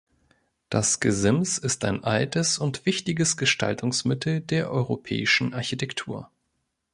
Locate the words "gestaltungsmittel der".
3.37-4.71